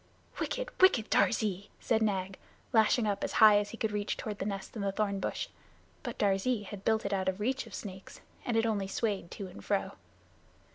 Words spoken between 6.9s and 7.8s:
it out of reach of